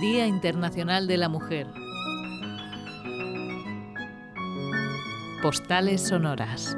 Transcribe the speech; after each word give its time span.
Día 0.00 0.28
Internacional 0.28 1.08
de 1.08 1.16
la 1.16 1.28
Mujer. 1.28 1.66
Postales 5.42 6.06
sonoras. 6.06 6.76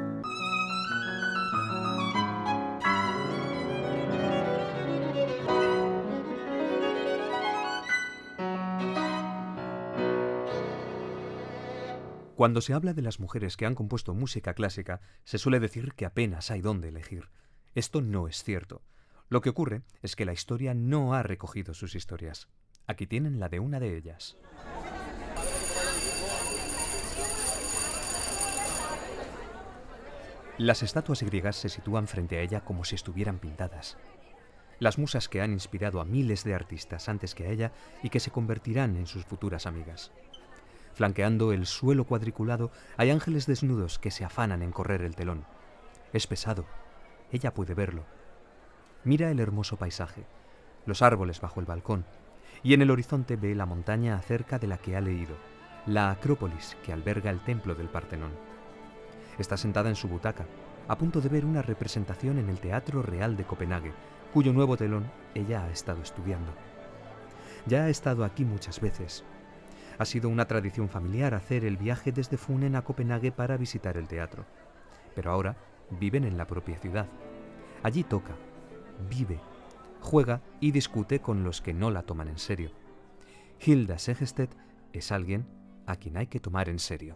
Cuando 12.35 12.61
se 12.61 12.73
habla 12.73 12.93
de 12.95 13.03
las 13.03 13.19
mujeres 13.19 13.55
que 13.55 13.67
han 13.67 13.75
compuesto 13.75 14.15
música 14.15 14.55
clásica, 14.55 14.99
se 15.25 15.37
suele 15.37 15.59
decir 15.59 15.93
que 15.93 16.07
apenas 16.07 16.49
hay 16.49 16.61
dónde 16.61 16.87
elegir. 16.87 17.29
Esto 17.75 18.01
no 18.01 18.27
es 18.27 18.43
cierto. 18.43 18.81
Lo 19.29 19.41
que 19.41 19.49
ocurre 19.49 19.83
es 20.01 20.15
que 20.15 20.25
la 20.25 20.33
historia 20.33 20.73
no 20.73 21.13
ha 21.13 21.21
recogido 21.21 21.75
sus 21.75 21.93
historias. 21.93 22.49
Aquí 22.87 23.07
tienen 23.07 23.39
la 23.39 23.49
de 23.49 23.59
una 23.59 23.79
de 23.79 23.97
ellas. 23.97 24.37
Las 30.57 30.83
estatuas 30.83 31.23
griegas 31.23 31.55
se 31.55 31.69
sitúan 31.69 32.07
frente 32.07 32.37
a 32.37 32.41
ella 32.41 32.61
como 32.61 32.83
si 32.83 32.95
estuvieran 32.95 33.39
pintadas. 33.39 33.97
Las 34.79 34.97
musas 34.97 35.29
que 35.29 35.41
han 35.41 35.53
inspirado 35.53 36.01
a 36.01 36.05
miles 36.05 36.43
de 36.43 36.53
artistas 36.53 37.09
antes 37.09 37.33
que 37.33 37.45
a 37.45 37.49
ella 37.49 37.71
y 38.03 38.09
que 38.09 38.19
se 38.19 38.31
convertirán 38.31 38.95
en 38.97 39.07
sus 39.07 39.25
futuras 39.25 39.65
amigas. 39.65 40.11
Flanqueando 40.93 41.51
el 41.51 41.65
suelo 41.65 42.05
cuadriculado 42.05 42.71
hay 42.97 43.09
ángeles 43.09 43.47
desnudos 43.47 43.97
que 43.97 44.11
se 44.11 44.25
afanan 44.25 44.61
en 44.61 44.71
correr 44.71 45.01
el 45.01 45.15
telón. 45.15 45.45
Es 46.13 46.27
pesado. 46.27 46.65
Ella 47.31 47.53
puede 47.53 47.73
verlo. 47.73 48.05
Mira 49.03 49.31
el 49.31 49.39
hermoso 49.39 49.77
paisaje, 49.77 50.25
los 50.85 51.01
árboles 51.01 51.41
bajo 51.41 51.59
el 51.59 51.65
balcón, 51.65 52.05
y 52.63 52.73
en 52.73 52.81
el 52.81 52.91
horizonte 52.91 53.35
ve 53.35 53.55
la 53.55 53.65
montaña 53.65 54.15
acerca 54.15 54.59
de 54.59 54.67
la 54.67 54.77
que 54.77 54.95
ha 54.95 55.01
leído, 55.01 55.35
la 55.85 56.11
Acrópolis 56.11 56.77
que 56.83 56.93
alberga 56.93 57.31
el 57.31 57.43
templo 57.43 57.75
del 57.75 57.89
Partenón. 57.89 58.31
Está 59.37 59.57
sentada 59.57 59.89
en 59.89 59.95
su 59.95 60.07
butaca, 60.07 60.45
a 60.87 60.97
punto 60.97 61.21
de 61.21 61.29
ver 61.29 61.45
una 61.45 61.61
representación 61.61 62.37
en 62.37 62.49
el 62.49 62.59
Teatro 62.59 63.01
Real 63.01 63.37
de 63.37 63.45
Copenhague, 63.45 63.93
cuyo 64.33 64.53
nuevo 64.53 64.77
telón 64.77 65.09
ella 65.33 65.63
ha 65.63 65.69
estado 65.71 66.01
estudiando. 66.01 66.53
Ya 67.65 67.83
ha 67.83 67.89
estado 67.89 68.23
aquí 68.25 68.45
muchas 68.45 68.79
veces, 68.79 69.23
ha 70.01 70.05
sido 70.05 70.29
una 70.29 70.47
tradición 70.47 70.89
familiar 70.89 71.35
hacer 71.35 71.63
el 71.63 71.77
viaje 71.77 72.11
desde 72.11 72.35
Funen 72.35 72.75
a 72.75 72.81
Copenhague 72.81 73.31
para 73.31 73.55
visitar 73.55 73.97
el 73.97 74.07
teatro. 74.07 74.45
Pero 75.13 75.31
ahora 75.31 75.55
viven 75.91 76.23
en 76.23 76.37
la 76.37 76.47
propia 76.47 76.79
ciudad. 76.79 77.05
Allí 77.83 78.03
toca, 78.03 78.33
vive, 79.09 79.39
juega 80.01 80.41
y 80.59 80.71
discute 80.71 81.21
con 81.21 81.43
los 81.43 81.61
que 81.61 81.73
no 81.73 81.91
la 81.91 82.03
toman 82.03 82.27
en 82.27 82.37
serio. 82.37 82.71
Hilda 83.63 83.97
Segested 83.99 84.49
es 84.91 85.11
alguien 85.11 85.45
a 85.85 85.95
quien 85.95 86.17
hay 86.17 86.27
que 86.27 86.39
tomar 86.39 86.67
en 86.67 86.79
serio. 86.79 87.15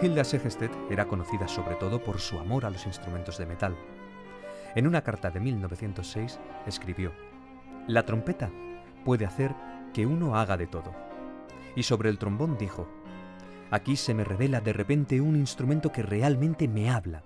Hilda 0.00 0.22
Segested 0.22 0.70
era 0.90 1.08
conocida 1.08 1.48
sobre 1.48 1.74
todo 1.74 2.00
por 2.00 2.20
su 2.20 2.38
amor 2.38 2.64
a 2.64 2.70
los 2.70 2.86
instrumentos 2.86 3.36
de 3.36 3.46
metal. 3.46 3.76
En 4.76 4.86
una 4.86 5.02
carta 5.02 5.28
de 5.30 5.40
1906 5.40 6.38
escribió, 6.68 7.12
La 7.88 8.06
trompeta 8.06 8.48
puede 9.04 9.26
hacer 9.26 9.56
que 9.92 10.06
uno 10.06 10.36
haga 10.36 10.56
de 10.56 10.68
todo. 10.68 10.94
Y 11.74 11.82
sobre 11.82 12.10
el 12.10 12.18
trombón 12.18 12.56
dijo, 12.58 12.88
Aquí 13.72 13.96
se 13.96 14.14
me 14.14 14.22
revela 14.22 14.60
de 14.60 14.72
repente 14.72 15.20
un 15.20 15.34
instrumento 15.34 15.90
que 15.90 16.04
realmente 16.04 16.68
me 16.68 16.90
habla, 16.90 17.24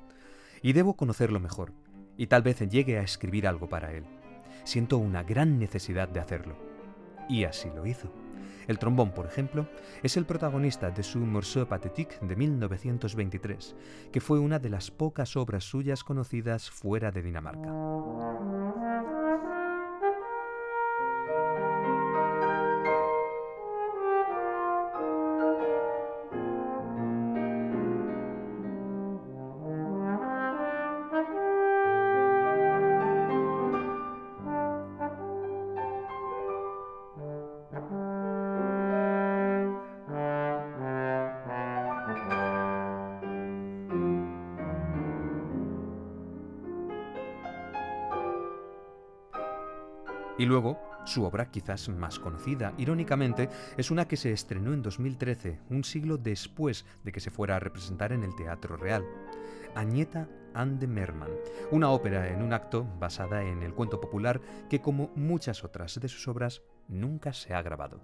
y 0.63 0.73
debo 0.73 0.95
conocerlo 0.95 1.41
mejor, 1.41 1.75
y 2.17 2.29
tal 2.29 2.41
vez 2.41 2.61
llegue 2.71 2.99
a 2.99 3.03
escribir 3.03 3.47
algo 3.47 3.69
para 3.69 3.93
él. 3.93 4.07
Siento 4.65 4.97
una 4.97 5.23
gran 5.25 5.59
necesidad 5.59 6.09
de 6.09 6.21
hacerlo. 6.21 6.57
Y 7.29 7.45
así 7.45 7.69
lo 7.75 7.85
hizo. 7.85 8.11
El 8.69 8.79
trombón, 8.79 9.13
por 9.13 9.27
ejemplo, 9.27 9.67
es 10.03 10.17
el 10.17 10.27
protagonista 10.27 10.91
de 10.91 11.03
su 11.03 11.19
Morceau 11.19 11.67
pathétique 11.67 12.17
de 12.21 12.37
1923, 12.37 13.75
que 14.13 14.21
fue 14.21 14.39
una 14.39 14.59
de 14.59 14.71
las 14.71 14.91
pocas 14.91 15.37
obras 15.37 15.65
suyas 15.65 16.05
conocidas 16.05 16.71
fuera 16.71 17.11
de 17.11 17.23
Dinamarca. 17.23 17.69
Y 50.39 50.47
luego, 50.47 50.81
su 51.05 51.25
obra 51.25 51.51
quizás 51.51 51.89
más 51.89 52.19
conocida, 52.19 52.73
irónicamente, 52.79 53.49
es 53.77 53.91
una 53.91 54.09
que 54.09 54.17
se 54.17 54.33
estrenó 54.33 54.73
en 54.73 54.83
2013, 54.83 55.61
un 55.71 55.85
siglo 55.85 56.17
después 56.17 56.87
de 57.05 57.13
que 57.13 57.21
se 57.21 57.31
fuera 57.31 57.57
a 57.57 57.61
representar 57.61 58.13
en 58.13 58.25
el 58.25 58.35
Teatro 58.35 58.77
Real. 58.77 59.05
Agneta 59.75 60.29
and 60.55 60.79
de 60.79 60.87
Merman, 60.87 61.31
una 61.71 61.91
ópera 61.91 62.29
en 62.29 62.43
un 62.43 62.53
acto 62.53 62.87
basada 62.99 63.43
en 63.43 63.63
el 63.63 63.75
cuento 63.75 64.01
popular 64.01 64.41
que, 64.69 64.81
como 64.81 65.11
muchas 65.17 65.65
otras 65.65 65.99
de 66.01 66.09
sus 66.09 66.29
obras, 66.29 66.63
nunca 66.89 67.33
se 67.33 67.55
ha 67.55 67.63
grabado. 67.63 68.01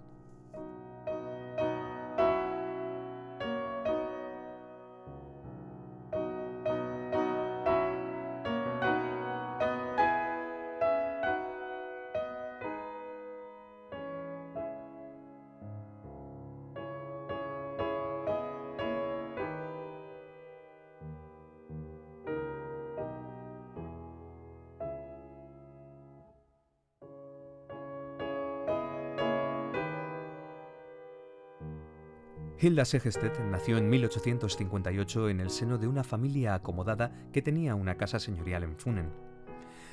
Hilda 32.61 32.83
Segested 32.83 33.31
nació 33.45 33.77
en 33.77 33.89
1858 33.89 35.29
en 35.29 35.39
el 35.39 35.49
seno 35.49 35.77
de 35.77 35.87
una 35.87 36.03
familia 36.03 36.55
acomodada 36.55 37.09
que 37.31 37.41
tenía 37.41 37.73
una 37.73 37.95
casa 37.95 38.19
señorial 38.19 38.63
en 38.63 38.75
Funen. 38.75 39.13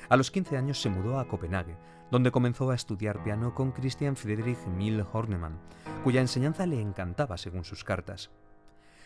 A 0.09 0.17
los 0.17 0.31
15 0.31 0.57
años 0.57 0.81
se 0.81 0.89
mudó 0.89 1.17
a 1.17 1.29
Copenhague, 1.29 1.77
donde 2.11 2.29
comenzó 2.31 2.69
a 2.69 2.75
estudiar 2.75 3.23
piano 3.23 3.55
con 3.55 3.71
Christian 3.71 4.17
Friedrich 4.17 4.65
Mill 4.67 5.05
Hornemann, 5.13 5.57
cuya 6.03 6.19
enseñanza 6.19 6.65
le 6.65 6.81
encantaba 6.81 7.37
según 7.37 7.63
sus 7.63 7.85
cartas. 7.85 8.31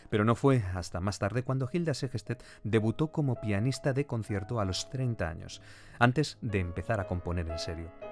Pero 0.09 0.25
no 0.25 0.33
fue 0.33 0.63
hasta 0.73 0.99
más 0.99 1.19
tarde 1.19 1.43
cuando 1.43 1.69
Hilda 1.71 1.93
Segested 1.93 2.39
debutó 2.63 3.11
como 3.11 3.39
pianista 3.41 3.93
de 3.93 4.07
concierto 4.07 4.59
a 4.59 4.65
los 4.65 4.89
30 4.89 5.29
años, 5.29 5.61
antes 5.99 6.39
de 6.41 6.61
empezar 6.61 6.99
a 6.99 7.05
componer 7.05 7.47
en 7.47 7.59
serio. 7.59 8.10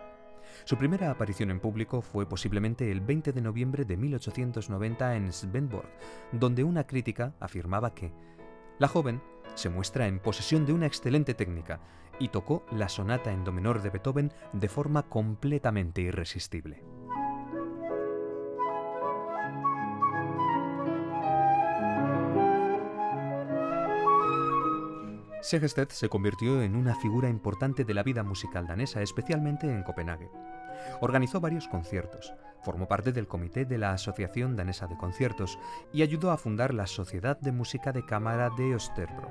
Su 0.63 0.77
primera 0.77 1.11
aparición 1.11 1.51
en 1.51 1.59
público 1.59 2.01
fue 2.01 2.27
posiblemente 2.27 2.91
el 2.91 3.01
20 3.01 3.33
de 3.33 3.41
noviembre 3.41 3.85
de 3.85 3.97
1890 3.97 5.15
en 5.15 5.33
Svendborg, 5.33 5.89
donde 6.31 6.63
una 6.63 6.85
crítica 6.85 7.33
afirmaba 7.39 7.93
que 7.93 8.11
la 8.77 8.87
joven 8.87 9.21
se 9.55 9.69
muestra 9.69 10.07
en 10.07 10.19
posesión 10.19 10.65
de 10.65 10.73
una 10.73 10.85
excelente 10.85 11.33
técnica 11.33 11.81
y 12.19 12.29
tocó 12.29 12.65
la 12.71 12.89
sonata 12.89 13.31
en 13.31 13.43
do 13.43 13.51
menor 13.51 13.81
de 13.81 13.89
Beethoven 13.89 14.31
de 14.53 14.69
forma 14.69 15.03
completamente 15.03 16.01
irresistible. 16.01 16.83
Segested 25.41 25.89
se 25.89 26.09
convirtió 26.09 26.62
en 26.62 26.75
una 26.75 26.95
figura 26.95 27.30
importante 27.30 27.86
de 27.86 27.94
la 27.94 28.03
vida 28.03 28.24
musical 28.24 28.68
danesa, 28.68 29.01
especialmente 29.01 29.71
en 29.71 29.83
Copenhague. 29.83 30.30
Organizó 31.01 31.39
varios 31.39 31.68
conciertos, 31.68 32.33
Formó 32.62 32.88
parte 32.88 33.13
del 33.13 33.27
comité 33.27 33.65
de 33.65 33.77
la 33.77 33.94
Asociación 33.94 34.56
Danesa 34.56 34.88
de 34.88 34.97
Conciertos 34.97 35.57
y 35.94 36.01
ayudó 36.01 36.31
a 36.31 36.38
fundar 36.38 36.74
la 36.74 36.88
Sociedad 36.88 37.39
de 37.39 37.51
Música 37.51 37.94
de 37.94 38.06
Cámara 38.06 38.50
de 38.57 38.74
Österbro. 38.74 39.30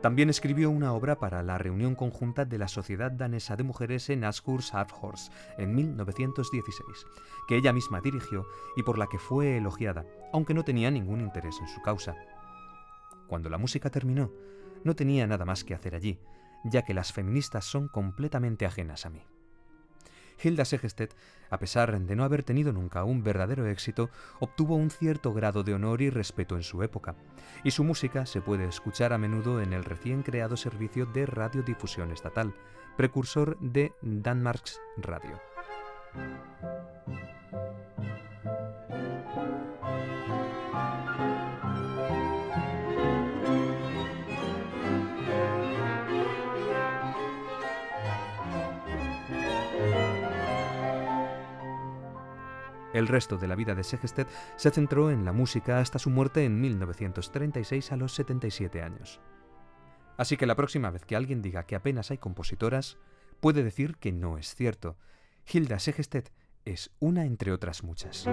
También 0.00 0.30
escribió 0.30 0.70
una 0.70 0.94
obra 0.94 1.18
para 1.18 1.42
la 1.42 1.58
reunión 1.58 1.94
conjunta 1.94 2.44
de 2.44 2.56
la 2.56 2.68
Sociedad 2.68 3.10
Danesa 3.10 3.56
de 3.56 3.64
Mujeres 3.64 4.08
en 4.08 4.24
Ashurs 4.24 4.74
Afhors 4.74 5.30
en 5.58 5.74
1916, 5.74 7.06
que 7.48 7.56
ella 7.56 7.72
misma 7.72 8.00
dirigió 8.00 8.46
y 8.76 8.82
por 8.82 8.96
la 8.96 9.08
que 9.08 9.18
fue 9.18 9.58
elogiada, 9.58 10.06
aunque 10.32 10.54
no 10.54 10.64
tenía 10.64 10.90
ningún 10.90 11.20
interés 11.20 11.58
en 11.60 11.68
su 11.68 11.82
causa. 11.82 12.14
Cuando 13.26 13.50
la 13.50 13.58
música 13.58 13.90
terminó, 13.90 14.30
no 14.84 14.94
tenía 14.94 15.26
nada 15.26 15.44
más 15.44 15.64
que 15.64 15.74
hacer 15.74 15.94
allí, 15.94 16.18
ya 16.64 16.82
que 16.82 16.94
las 16.94 17.12
feministas 17.12 17.64
son 17.64 17.88
completamente 17.88 18.66
ajenas 18.66 19.06
a 19.06 19.10
mí. 19.10 19.24
Hilda 20.42 20.64
Segested, 20.64 21.10
a 21.50 21.58
pesar 21.58 21.98
de 22.00 22.16
no 22.16 22.24
haber 22.24 22.42
tenido 22.42 22.72
nunca 22.72 23.04
un 23.04 23.22
verdadero 23.22 23.66
éxito, 23.66 24.10
obtuvo 24.38 24.76
un 24.76 24.90
cierto 24.90 25.32
grado 25.34 25.62
de 25.62 25.74
honor 25.74 26.00
y 26.00 26.10
respeto 26.10 26.56
en 26.56 26.62
su 26.62 26.82
época, 26.82 27.14
y 27.62 27.72
su 27.72 27.84
música 27.84 28.24
se 28.26 28.40
puede 28.40 28.64
escuchar 28.64 29.12
a 29.12 29.18
menudo 29.18 29.60
en 29.60 29.72
el 29.72 29.84
recién 29.84 30.22
creado 30.22 30.56
servicio 30.56 31.06
de 31.06 31.26
radiodifusión 31.26 32.10
estatal, 32.10 32.54
precursor 32.96 33.58
de 33.60 33.92
Danmarks 34.02 34.80
Radio. 34.96 35.40
El 52.92 53.06
resto 53.06 53.36
de 53.36 53.46
la 53.46 53.54
vida 53.54 53.74
de 53.74 53.84
Segested 53.84 54.26
se 54.56 54.70
centró 54.70 55.10
en 55.10 55.24
la 55.24 55.32
música 55.32 55.78
hasta 55.78 55.98
su 55.98 56.10
muerte 56.10 56.44
en 56.44 56.60
1936 56.60 57.92
a 57.92 57.96
los 57.96 58.12
77 58.14 58.82
años. 58.82 59.20
Así 60.16 60.36
que 60.36 60.46
la 60.46 60.56
próxima 60.56 60.90
vez 60.90 61.04
que 61.04 61.16
alguien 61.16 61.40
diga 61.40 61.64
que 61.64 61.76
apenas 61.76 62.10
hay 62.10 62.18
compositoras, 62.18 62.98
puede 63.40 63.62
decir 63.62 63.96
que 63.96 64.12
no 64.12 64.38
es 64.38 64.54
cierto. 64.54 64.96
Hilda 65.50 65.78
Segested 65.78 66.24
es 66.64 66.90
una 66.98 67.24
entre 67.24 67.52
otras 67.52 67.82
muchas. 67.82 68.26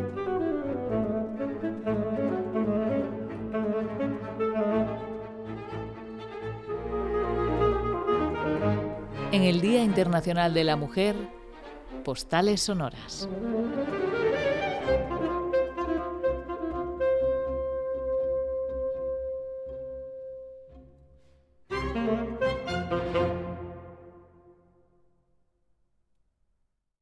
En 9.31 9.44
el 9.44 9.62
Día 9.62 9.83
Internacional 9.83 10.54
de 10.54 10.63
la 10.63 10.75
Mujer, 10.75 11.15
postales 12.04 12.62
sonoras. 12.62 13.30